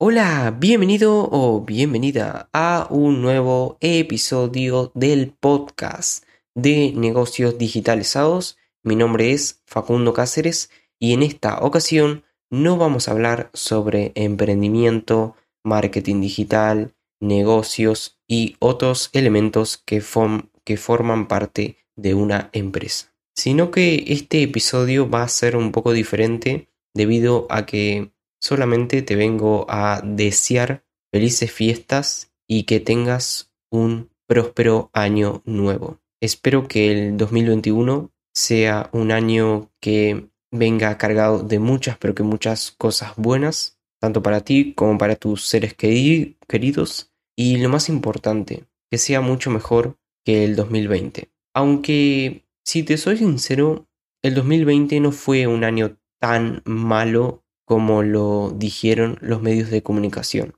[0.00, 6.24] Hola, bienvenido o bienvenida a un nuevo episodio del podcast
[6.54, 8.58] de negocios digitalizados.
[8.84, 15.34] Mi nombre es Facundo Cáceres y en esta ocasión no vamos a hablar sobre emprendimiento,
[15.64, 23.12] marketing digital, negocios y otros elementos que, forman parte de una empresa.
[23.34, 29.16] Sino que este episodio va a ser un poco diferente debido a que Solamente te
[29.16, 36.00] vengo a desear felices fiestas y que tengas un próspero año nuevo.
[36.20, 42.70] Espero que el 2021 sea un año que venga cargado de muchas, pero que muchas
[42.70, 47.12] cosas buenas, tanto para ti como para tus seres queridos.
[47.36, 51.30] Y lo más importante, que sea mucho mejor que el 2020.
[51.54, 53.86] Aunque, si te soy sincero,
[54.22, 60.56] el 2020 no fue un año tan malo como lo dijeron los medios de comunicación.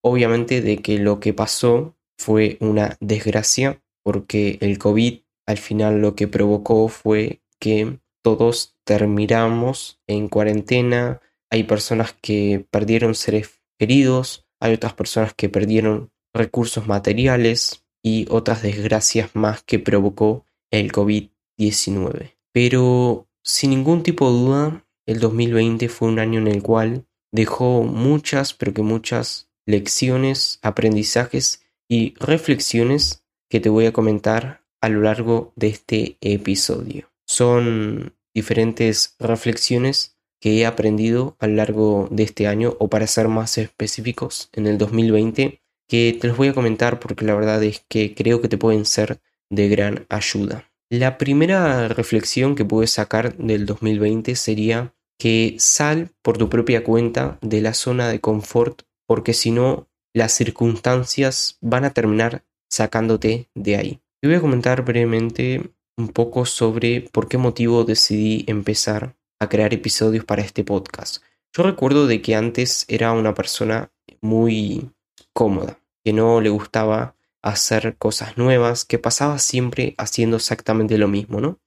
[0.00, 6.14] Obviamente de que lo que pasó fue una desgracia porque el COVID al final lo
[6.14, 14.74] que provocó fue que todos terminamos en cuarentena, hay personas que perdieron seres queridos, hay
[14.74, 22.36] otras personas que perdieron recursos materiales y otras desgracias más que provocó el COVID-19.
[22.52, 27.82] Pero sin ningún tipo de duda, el 2020 fue un año en el cual dejó
[27.82, 35.00] muchas, pero que muchas lecciones, aprendizajes y reflexiones que te voy a comentar a lo
[35.00, 37.10] largo de este episodio.
[37.26, 43.28] Son diferentes reflexiones que he aprendido a lo largo de este año o para ser
[43.28, 47.84] más específicos en el 2020 que te los voy a comentar porque la verdad es
[47.88, 50.71] que creo que te pueden ser de gran ayuda.
[50.92, 57.38] La primera reflexión que puedes sacar del 2020 sería que sal por tu propia cuenta
[57.40, 63.76] de la zona de confort porque si no las circunstancias van a terminar sacándote de
[63.76, 64.00] ahí.
[64.20, 69.72] Te voy a comentar brevemente un poco sobre por qué motivo decidí empezar a crear
[69.72, 71.24] episodios para este podcast.
[71.56, 74.90] Yo recuerdo de que antes era una persona muy
[75.32, 81.40] cómoda, que no le gustaba hacer cosas nuevas, que pasaba siempre haciendo exactamente lo mismo,
[81.40, 81.60] ¿no?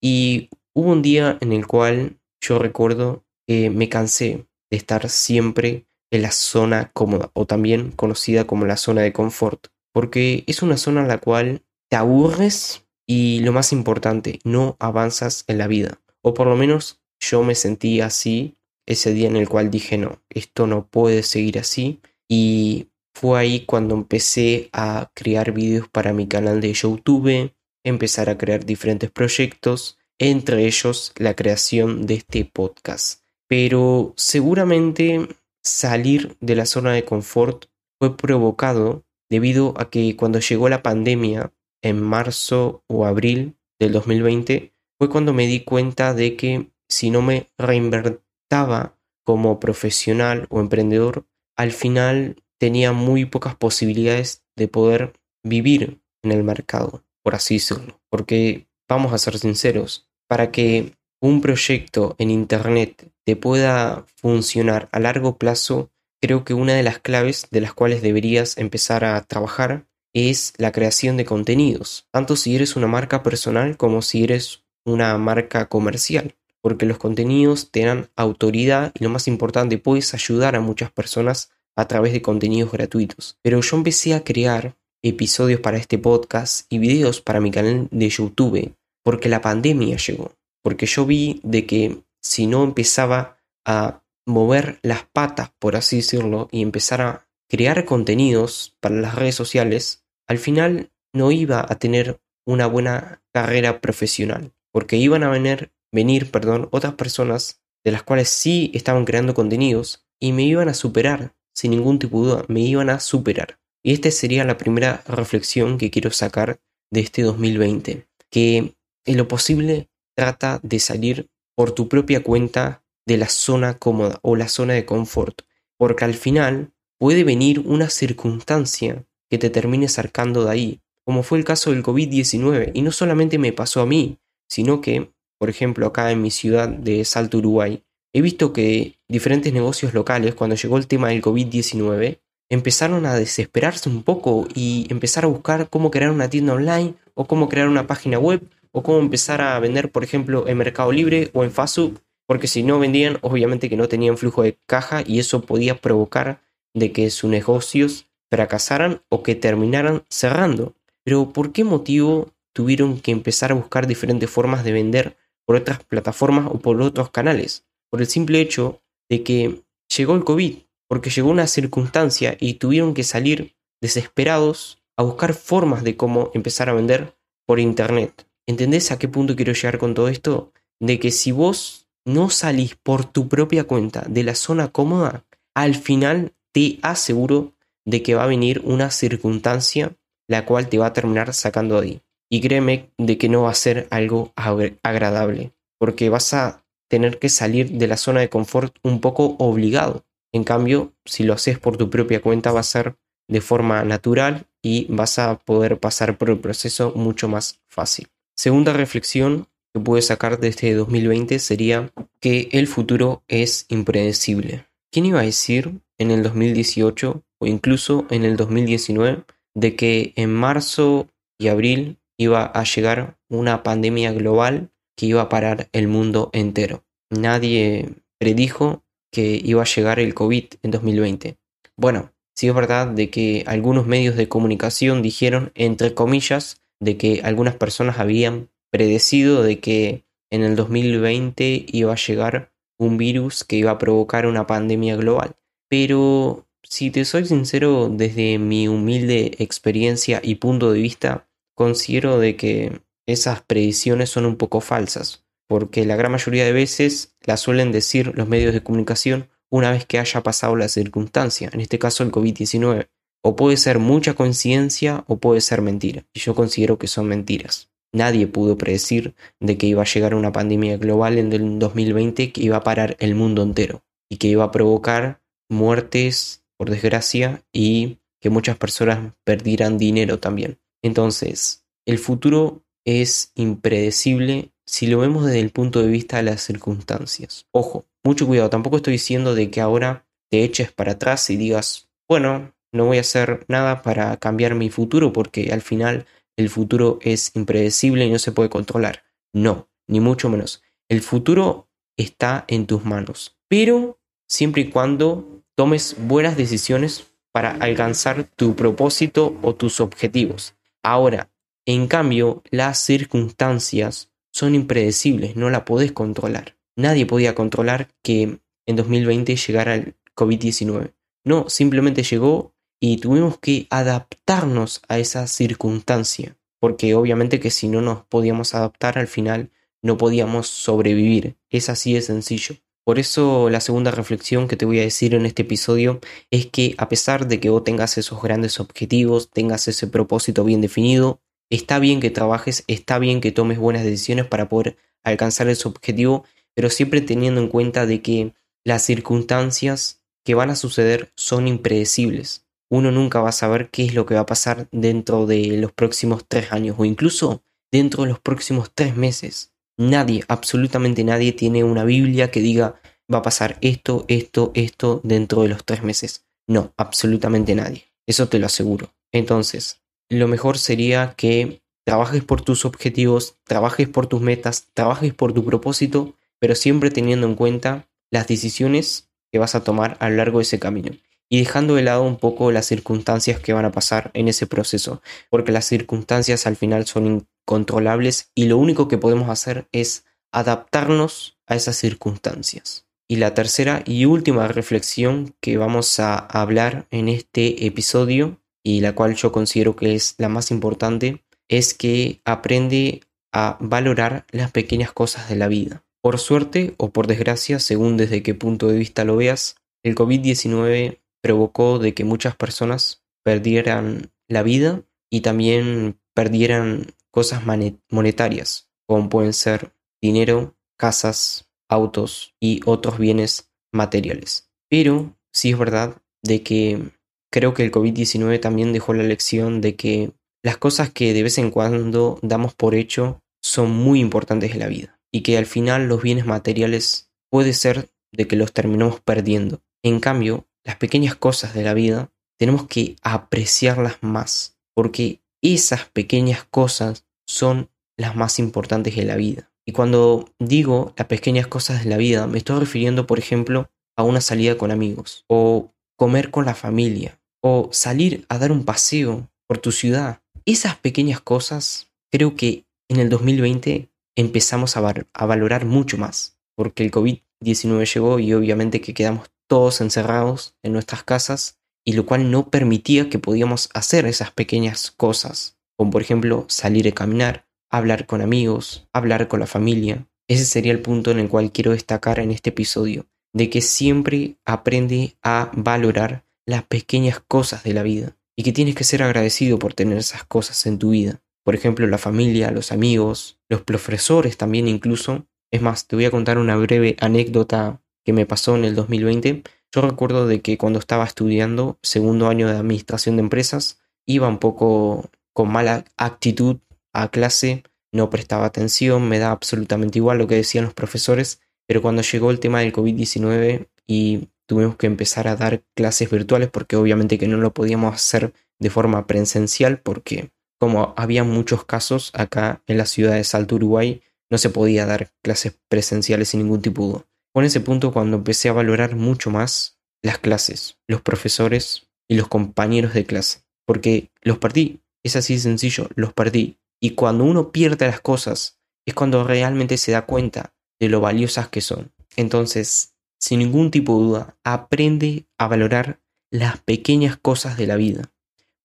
[0.00, 5.86] Y hubo un día en el cual yo recuerdo que me cansé de estar siempre
[6.10, 10.76] en la zona cómoda o también conocida como la zona de confort, porque es una
[10.76, 16.00] zona en la cual te aburres y lo más importante, no avanzas en la vida.
[16.22, 18.56] O por lo menos yo me sentí así
[18.86, 22.88] ese día en el cual dije no, esto no puede seguir así y
[23.18, 27.50] fue ahí cuando empecé a crear vídeos para mi canal de YouTube,
[27.82, 33.22] empezar a crear diferentes proyectos, entre ellos la creación de este podcast.
[33.48, 35.28] Pero seguramente
[35.62, 37.64] salir de la zona de confort
[37.98, 44.74] fue provocado debido a que cuando llegó la pandemia en marzo o abril del 2020
[44.98, 51.24] fue cuando me di cuenta de que si no me reinvertaba como profesional o emprendedor,
[51.56, 55.12] al final tenía muy pocas posibilidades de poder
[55.42, 58.00] vivir en el mercado, por así decirlo.
[58.10, 65.00] Porque, vamos a ser sinceros, para que un proyecto en Internet te pueda funcionar a
[65.00, 65.90] largo plazo,
[66.20, 70.72] creo que una de las claves de las cuales deberías empezar a trabajar es la
[70.72, 76.36] creación de contenidos, tanto si eres una marca personal como si eres una marca comercial,
[76.62, 81.50] porque los contenidos te dan autoridad y lo más importante, puedes ayudar a muchas personas
[81.76, 83.38] a través de contenidos gratuitos.
[83.42, 88.08] Pero yo empecé a crear episodios para este podcast y videos para mi canal de
[88.08, 88.74] YouTube
[89.06, 90.32] porque la pandemia llegó.
[90.64, 96.48] Porque yo vi de que si no empezaba a mover las patas, por así decirlo,
[96.50, 102.20] y empezar a crear contenidos para las redes sociales, al final no iba a tener
[102.44, 104.52] una buena carrera profesional.
[104.72, 110.04] Porque iban a venir, venir perdón, otras personas de las cuales sí estaban creando contenidos
[110.18, 113.58] y me iban a superar sin ningún tipo de duda, me iban a superar.
[113.82, 116.60] Y esta sería la primera reflexión que quiero sacar
[116.90, 123.16] de este 2020, que en lo posible trata de salir por tu propia cuenta de
[123.16, 125.42] la zona cómoda o la zona de confort,
[125.78, 131.38] porque al final puede venir una circunstancia que te termine sacando de ahí, como fue
[131.38, 135.86] el caso del COVID-19, y no solamente me pasó a mí, sino que, por ejemplo,
[135.86, 137.82] acá en mi ciudad de Salto, Uruguay,
[138.16, 142.18] He visto que diferentes negocios locales, cuando llegó el tema del COVID-19,
[142.48, 147.26] empezaron a desesperarse un poco y empezar a buscar cómo crear una tienda online o
[147.26, 148.42] cómo crear una página web
[148.72, 151.94] o cómo empezar a vender, por ejemplo, en Mercado Libre o en Fasu,
[152.26, 156.42] porque si no vendían, obviamente que no tenían flujo de caja y eso podía provocar
[156.74, 160.74] de que sus negocios fracasaran o que terminaran cerrando.
[161.04, 165.16] Pero ¿por qué motivo tuvieron que empezar a buscar diferentes formas de vender
[165.46, 167.64] por otras plataformas o por otros canales?
[167.90, 169.62] Por el simple hecho de que
[169.96, 170.58] llegó el COVID,
[170.88, 176.68] porque llegó una circunstancia y tuvieron que salir desesperados a buscar formas de cómo empezar
[176.68, 177.16] a vender
[177.46, 178.26] por internet.
[178.46, 180.52] ¿Entendés a qué punto quiero llegar con todo esto?
[180.80, 185.24] De que si vos no salís por tu propia cuenta de la zona cómoda,
[185.54, 187.54] al final te aseguro
[187.84, 189.96] de que va a venir una circunstancia
[190.28, 192.02] la cual te va a terminar sacando de ahí.
[192.30, 197.28] Y créeme de que no va a ser algo agradable, porque vas a tener que
[197.28, 200.04] salir de la zona de confort un poco obligado.
[200.32, 202.96] En cambio, si lo haces por tu propia cuenta va a ser
[203.28, 208.08] de forma natural y vas a poder pasar por el proceso mucho más fácil.
[208.36, 214.66] Segunda reflexión que puedes sacar de este 2020 sería que el futuro es impredecible.
[214.92, 219.24] ¿Quién iba a decir en el 2018 o incluso en el 2019
[219.54, 221.08] de que en marzo
[221.38, 226.84] y abril iba a llegar una pandemia global que iba a parar el mundo entero?
[227.10, 231.38] Nadie predijo que iba a llegar el COVID en 2020.
[231.76, 237.22] Bueno, Sí es verdad de que algunos medios de comunicación dijeron, entre comillas, de que
[237.24, 243.56] algunas personas habían predecido de que en el 2020 iba a llegar un virus que
[243.56, 245.34] iba a provocar una pandemia global.
[245.70, 252.36] Pero si te soy sincero, desde mi humilde experiencia y punto de vista, considero de
[252.36, 257.72] que esas predicciones son un poco falsas, porque la gran mayoría de veces las suelen
[257.72, 262.02] decir los medios de comunicación una vez que haya pasado la circunstancia, en este caso
[262.02, 262.88] el COVID-19.
[263.22, 266.04] O puede ser mucha coincidencia o puede ser mentira.
[266.14, 267.70] Y yo considero que son mentiras.
[267.92, 272.42] Nadie pudo predecir de que iba a llegar una pandemia global en el 2020 que
[272.42, 277.98] iba a parar el mundo entero y que iba a provocar muertes, por desgracia, y
[278.20, 280.58] que muchas personas perdieran dinero también.
[280.82, 286.40] Entonces, el futuro es impredecible si lo vemos desde el punto de vista de las
[286.40, 287.46] circunstancias.
[287.50, 291.88] Ojo, mucho cuidado, tampoco estoy diciendo de que ahora te eches para atrás y digas,
[292.08, 296.06] bueno, no voy a hacer nada para cambiar mi futuro porque al final
[296.36, 299.02] el futuro es impredecible y no se puede controlar.
[299.32, 300.62] No, ni mucho menos.
[300.88, 308.24] El futuro está en tus manos, pero siempre y cuando tomes buenas decisiones para alcanzar
[308.24, 310.54] tu propósito o tus objetivos.
[310.82, 311.30] Ahora,
[311.66, 316.56] en cambio, las circunstancias son impredecibles, no la podés controlar.
[316.76, 320.92] Nadie podía controlar que en 2020 llegara el COVID-19.
[321.24, 327.80] No, simplemente llegó y tuvimos que adaptarnos a esa circunstancia, porque obviamente que si no
[327.80, 329.50] nos podíamos adaptar al final
[329.82, 331.36] no podíamos sobrevivir.
[331.50, 332.56] Es así de sencillo.
[332.84, 336.74] Por eso la segunda reflexión que te voy a decir en este episodio es que
[336.78, 341.78] a pesar de que vos tengas esos grandes objetivos, tengas ese propósito bien definido, está
[341.78, 346.24] bien que trabajes, está bien que tomes buenas decisiones para poder alcanzar ese objetivo
[346.56, 352.46] pero siempre teniendo en cuenta de que las circunstancias que van a suceder son impredecibles.
[352.68, 355.70] Uno nunca va a saber qué es lo que va a pasar dentro de los
[355.70, 359.52] próximos tres años o incluso dentro de los próximos tres meses.
[359.76, 362.80] Nadie, absolutamente nadie tiene una Biblia que diga
[363.12, 366.24] va a pasar esto, esto, esto dentro de los tres meses.
[366.48, 367.84] No, absolutamente nadie.
[368.06, 368.94] Eso te lo aseguro.
[369.12, 375.32] Entonces, lo mejor sería que trabajes por tus objetivos, trabajes por tus metas, trabajes por
[375.32, 380.16] tu propósito pero siempre teniendo en cuenta las decisiones que vas a tomar a lo
[380.16, 380.92] largo de ese camino
[381.28, 385.02] y dejando de lado un poco las circunstancias que van a pasar en ese proceso,
[385.28, 391.36] porque las circunstancias al final son incontrolables y lo único que podemos hacer es adaptarnos
[391.46, 392.86] a esas circunstancias.
[393.08, 398.96] Y la tercera y última reflexión que vamos a hablar en este episodio y la
[398.96, 404.90] cual yo considero que es la más importante es que aprende a valorar las pequeñas
[404.90, 405.84] cosas de la vida.
[406.02, 409.54] Por suerte o por desgracia, según desde qué punto de vista lo veas,
[409.84, 417.42] el COVID-19 provocó de que muchas personas perdieran la vida y también perdieran cosas
[417.88, 424.50] monetarias, como pueden ser dinero, casas, autos y otros bienes materiales.
[424.68, 426.95] Pero sí es verdad de que
[427.36, 430.12] creo que el COVID-19 también dejó la lección de que
[430.42, 434.68] las cosas que de vez en cuando damos por hecho son muy importantes en la
[434.68, 439.60] vida y que al final los bienes materiales puede ser de que los terminemos perdiendo.
[439.84, 446.42] En cambio, las pequeñas cosas de la vida tenemos que apreciarlas más, porque esas pequeñas
[446.44, 449.52] cosas son las más importantes de la vida.
[449.66, 454.04] Y cuando digo las pequeñas cosas de la vida, me estoy refiriendo, por ejemplo, a
[454.04, 459.30] una salida con amigos, o comer con la familia o salir a dar un paseo
[459.46, 460.20] por tu ciudad.
[460.44, 464.80] Esas pequeñas cosas creo que en el 2020 empezamos a,
[465.26, 471.04] valorar mucho más, porque el COVID-19 llegó y obviamente que quedamos todos encerrados en nuestras
[471.04, 476.46] casas y lo cual no permitía que podíamos hacer esas pequeñas cosas, como por ejemplo
[476.48, 480.08] salir a caminar, hablar con amigos, hablar con la familia.
[480.28, 484.36] Ese sería el punto en el cual quiero destacar en este episodio, de que siempre
[484.44, 489.58] aprende a valorar las pequeñas cosas de la vida y que tienes que ser agradecido
[489.58, 491.20] por tener esas cosas en tu vida.
[491.44, 495.26] Por ejemplo, la familia, los amigos, los profesores también incluso.
[495.50, 499.42] Es más, te voy a contar una breve anécdota que me pasó en el 2020.
[499.72, 504.38] Yo recuerdo de que cuando estaba estudiando segundo año de administración de empresas, iba un
[504.38, 506.58] poco con mala actitud
[506.92, 511.82] a clase, no prestaba atención, me da absolutamente igual lo que decían los profesores, pero
[511.82, 516.76] cuando llegó el tema del COVID-19 y tuvimos que empezar a dar clases virtuales porque
[516.76, 522.62] obviamente que no lo podíamos hacer de forma presencial porque como había muchos casos acá
[522.66, 526.82] en la ciudad de Salto, Uruguay, no se podía dar clases presenciales sin ningún tipo
[526.82, 527.06] de duda.
[527.34, 532.28] En ese punto cuando empecé a valorar mucho más las clases, los profesores y los
[532.28, 536.58] compañeros de clase, porque los perdí, es así de sencillo, los perdí.
[536.80, 541.48] Y cuando uno pierde las cosas, es cuando realmente se da cuenta de lo valiosas
[541.48, 541.92] que son.
[542.16, 548.12] Entonces, sin ningún tipo de duda, aprende a valorar las pequeñas cosas de la vida,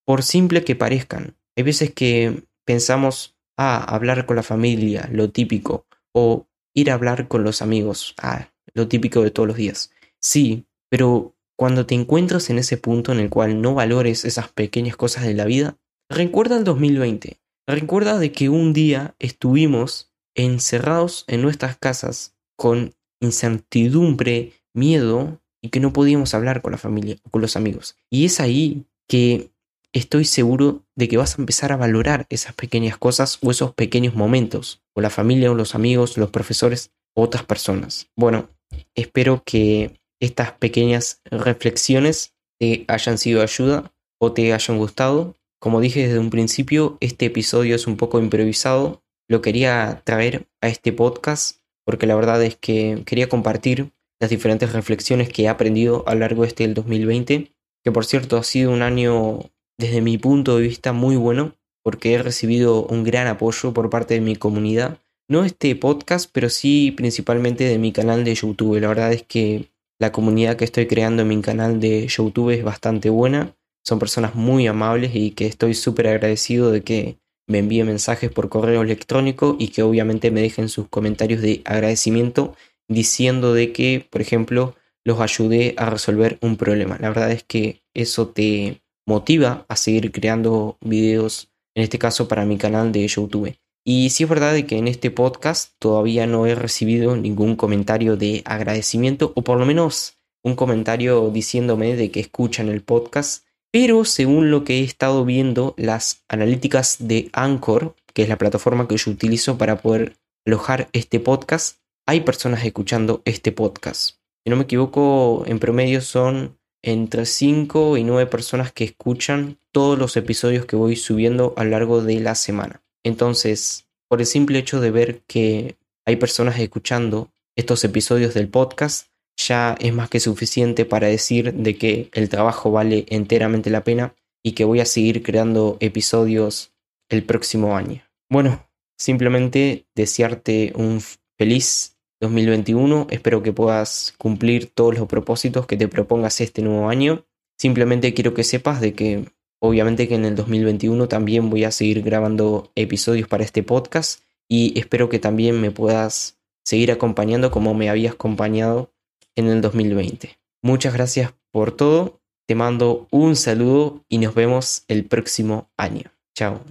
[0.06, 1.36] por simple que parezcan.
[1.56, 7.28] Hay veces que pensamos, ah, hablar con la familia, lo típico, o ir a hablar
[7.28, 9.92] con los amigos, ah, lo típico de todos los días.
[10.20, 14.96] Sí, pero cuando te encuentras en ese punto en el cual no valores esas pequeñas
[14.96, 15.78] cosas de la vida,
[16.10, 24.52] recuerda el 2020, recuerda de que un día estuvimos encerrados en nuestras casas con incertidumbre,
[24.74, 27.96] miedo y que no podíamos hablar con la familia o con los amigos.
[28.10, 29.52] Y es ahí que
[29.94, 34.16] estoy seguro de que vas a empezar a valorar esas pequeñas cosas o esos pequeños
[34.16, 38.08] momentos, o la familia o los amigos, los profesores, otras personas.
[38.16, 38.50] Bueno,
[38.96, 45.36] espero que estas pequeñas reflexiones te hayan sido de ayuda o te hayan gustado.
[45.60, 49.04] Como dije desde un principio, este episodio es un poco improvisado.
[49.28, 54.72] Lo quería traer a este podcast porque la verdad es que quería compartir las diferentes
[54.74, 57.52] reflexiones que he aprendido a lo largo de este del 2020,
[57.84, 59.40] que por cierto ha sido un año
[59.80, 64.14] desde mi punto de vista muy bueno, porque he recibido un gran apoyo por parte
[64.14, 68.80] de mi comunidad, no este podcast, pero sí principalmente de mi canal de YouTube.
[68.80, 72.64] La verdad es que la comunidad que estoy creando en mi canal de YouTube es
[72.64, 77.18] bastante buena, son personas muy amables y que estoy súper agradecido de que
[77.48, 82.56] me envíen mensajes por correo electrónico y que obviamente me dejen sus comentarios de agradecimiento
[82.88, 86.98] diciendo de que, por ejemplo, los ayudé a resolver un problema.
[87.00, 92.46] La verdad es que eso te motiva a seguir creando videos, en este caso para
[92.46, 93.56] mi canal de YouTube.
[93.84, 98.44] Y sí es verdad que en este podcast todavía no he recibido ningún comentario de
[98.46, 104.52] agradecimiento o por lo menos un comentario diciéndome de que escuchan el podcast pero según
[104.52, 109.12] lo que he estado viendo, las analíticas de Anchor, que es la plataforma que yo
[109.12, 114.18] utilizo para poder alojar este podcast, hay personas escuchando este podcast.
[114.44, 119.98] Si no me equivoco, en promedio son entre 5 y 9 personas que escuchan todos
[119.98, 122.82] los episodios que voy subiendo a lo largo de la semana.
[123.04, 129.08] Entonces, por el simple hecho de ver que hay personas escuchando estos episodios del podcast,
[129.38, 134.16] ya es más que suficiente para decir de que el trabajo vale enteramente la pena
[134.44, 136.74] y que voy a seguir creando episodios
[137.10, 138.04] el próximo año.
[138.30, 141.02] Bueno, simplemente desearte un
[141.38, 143.08] feliz 2021.
[143.10, 147.26] Espero que puedas cumplir todos los propósitos que te propongas este nuevo año.
[147.58, 149.26] Simplemente quiero que sepas de que
[149.60, 154.78] obviamente que en el 2021 también voy a seguir grabando episodios para este podcast y
[154.80, 158.91] espero que también me puedas seguir acompañando como me habías acompañado
[159.36, 160.38] en el 2020.
[160.64, 166.12] Muchas gracias por todo, te mando un saludo y nos vemos el próximo año.
[166.36, 166.62] Chao.